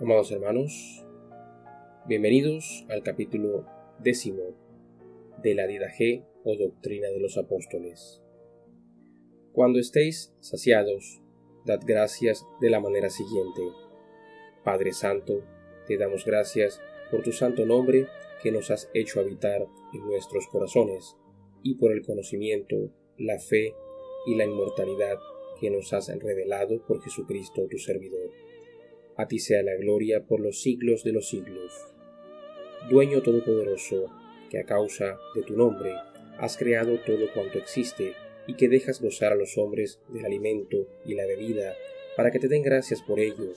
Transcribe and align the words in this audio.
Amados 0.00 0.32
hermanos, 0.32 1.04
bienvenidos 2.06 2.86
al 2.88 3.02
capítulo 3.02 3.66
décimo 3.98 4.56
de 5.42 5.54
la 5.54 5.66
Didaje 5.66 6.24
o 6.42 6.56
Doctrina 6.56 7.08
de 7.08 7.20
los 7.20 7.36
Apóstoles. 7.36 8.22
Cuando 9.52 9.78
estéis 9.78 10.32
saciados, 10.40 11.20
dad 11.66 11.80
gracias 11.86 12.46
de 12.62 12.70
la 12.70 12.80
manera 12.80 13.10
siguiente. 13.10 13.60
Padre 14.64 14.94
Santo, 14.94 15.44
te 15.86 15.98
damos 15.98 16.24
gracias 16.24 16.80
por 17.10 17.22
tu 17.22 17.32
santo 17.32 17.66
nombre 17.66 18.06
que 18.42 18.52
nos 18.52 18.70
has 18.70 18.88
hecho 18.94 19.20
habitar 19.20 19.66
en 19.92 20.00
nuestros 20.06 20.46
corazones 20.46 21.14
y 21.62 21.74
por 21.74 21.92
el 21.92 22.00
conocimiento, 22.06 22.90
la 23.18 23.38
fe 23.38 23.74
y 24.24 24.34
la 24.34 24.46
inmortalidad 24.46 25.18
que 25.60 25.68
nos 25.68 25.92
has 25.92 26.08
revelado 26.08 26.80
por 26.86 27.02
Jesucristo 27.02 27.66
tu 27.70 27.76
servidor 27.76 28.30
a 29.20 29.28
ti 29.28 29.38
sea 29.38 29.62
la 29.62 29.74
gloria 29.74 30.24
por 30.24 30.40
los 30.40 30.62
siglos 30.62 31.04
de 31.04 31.12
los 31.12 31.28
siglos. 31.28 31.72
Dueño 32.88 33.22
Todopoderoso, 33.22 34.06
que 34.48 34.58
a 34.58 34.64
causa 34.64 35.18
de 35.34 35.42
tu 35.42 35.56
nombre 35.56 35.92
has 36.38 36.56
creado 36.56 36.98
todo 37.04 37.30
cuanto 37.34 37.58
existe 37.58 38.14
y 38.46 38.54
que 38.54 38.68
dejas 38.68 39.00
gozar 39.02 39.32
a 39.32 39.36
los 39.36 39.58
hombres 39.58 40.00
del 40.08 40.24
alimento 40.24 40.88
y 41.04 41.14
la 41.14 41.26
bebida, 41.26 41.74
para 42.16 42.30
que 42.30 42.38
te 42.38 42.48
den 42.48 42.62
gracias 42.62 43.02
por 43.02 43.20
ello, 43.20 43.52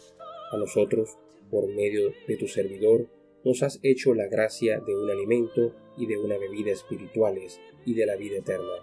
a 0.52 0.58
nosotros, 0.58 1.17
por 1.49 1.67
medio 1.70 2.14
de 2.27 2.36
tu 2.36 2.48
servidor, 2.48 3.08
nos 3.45 3.64
has 3.64 3.80
hecho 3.84 4.14
la 4.14 4.27
gracia 4.27 4.80
de 4.80 4.95
un 4.95 5.09
alimento 5.09 5.73
y 5.98 6.08
de 6.08 6.17
una 6.17 6.38
bebida 6.38 6.72
espirituales 6.72 7.59
y 7.86 7.94
de 7.94 8.05
la 8.05 8.17
vida 8.17 8.38
eterna. 8.38 8.73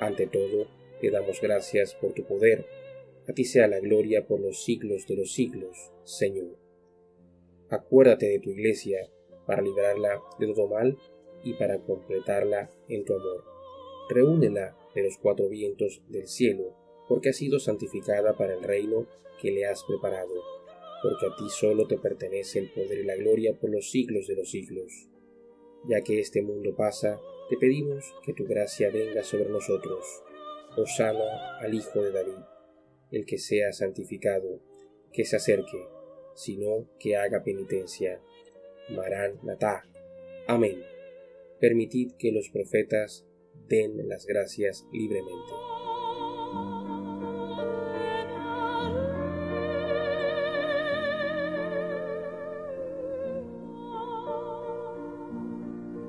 Ante 0.00 0.26
todo, 0.26 0.68
te 1.00 1.10
damos 1.10 1.40
gracias 1.40 1.94
por 1.94 2.12
tu 2.12 2.24
poder, 2.24 2.66
a 3.30 3.32
ti 3.32 3.44
sea 3.44 3.68
la 3.68 3.78
gloria 3.78 4.26
por 4.26 4.40
los 4.40 4.64
siglos 4.64 5.06
de 5.06 5.14
los 5.14 5.32
siglos, 5.32 5.92
Señor. 6.02 6.58
Acuérdate 7.68 8.26
de 8.26 8.40
tu 8.40 8.50
iglesia 8.50 9.08
para 9.46 9.62
librarla 9.62 10.20
de 10.40 10.48
todo 10.48 10.66
mal 10.66 10.98
y 11.44 11.54
para 11.54 11.78
completarla 11.78 12.72
en 12.88 13.04
tu 13.04 13.14
amor. 13.14 13.44
Reúnela 14.08 14.76
de 14.96 15.04
los 15.04 15.16
cuatro 15.18 15.48
vientos 15.48 16.02
del 16.08 16.26
cielo, 16.26 16.74
porque 17.08 17.28
ha 17.28 17.32
sido 17.32 17.60
santificada 17.60 18.36
para 18.36 18.54
el 18.54 18.64
reino 18.64 19.06
que 19.40 19.52
le 19.52 19.64
has 19.64 19.84
preparado, 19.84 20.34
porque 21.00 21.26
a 21.26 21.36
ti 21.36 21.48
solo 21.50 21.86
te 21.86 21.98
pertenece 21.98 22.58
el 22.58 22.72
poder 22.72 22.98
y 22.98 23.04
la 23.04 23.14
gloria 23.14 23.56
por 23.56 23.70
los 23.70 23.92
siglos 23.92 24.26
de 24.26 24.34
los 24.34 24.50
siglos. 24.50 25.08
Ya 25.88 26.00
que 26.00 26.18
este 26.18 26.42
mundo 26.42 26.74
pasa, 26.74 27.20
te 27.48 27.56
pedimos 27.56 28.12
que 28.24 28.32
tu 28.32 28.44
gracia 28.44 28.90
venga 28.90 29.22
sobre 29.22 29.50
nosotros. 29.50 30.04
Osana 30.76 31.58
al 31.60 31.74
Hijo 31.74 32.02
de 32.02 32.10
David 32.10 32.59
el 33.10 33.24
que 33.24 33.38
sea 33.38 33.72
santificado, 33.72 34.60
que 35.12 35.24
se 35.24 35.36
acerque, 35.36 35.86
sino 36.34 36.88
que 36.98 37.16
haga 37.16 37.42
penitencia. 37.42 38.20
Marán 38.90 39.38
Natá. 39.42 39.84
Amén. 40.46 40.82
Permitid 41.60 42.12
que 42.18 42.32
los 42.32 42.48
profetas 42.50 43.26
den 43.68 44.08
las 44.08 44.26
gracias 44.26 44.86
libremente. 44.92 45.69